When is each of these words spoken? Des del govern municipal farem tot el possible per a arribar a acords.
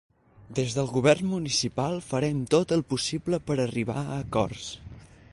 Des 0.59 0.71
del 0.77 0.87
govern 0.93 1.27
municipal 1.33 1.99
farem 2.07 2.39
tot 2.55 2.73
el 2.77 2.83
possible 2.93 3.39
per 3.49 3.57
a 3.57 3.61
arribar 3.67 3.99
a 4.05 4.19
acords. 4.23 4.65